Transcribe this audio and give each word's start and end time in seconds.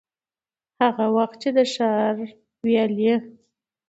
هغه 0.81 1.05
وخت 1.15 1.35
چي 1.41 1.49
د 1.57 1.59
ښار 1.73 2.15
ويالې، 2.63 3.13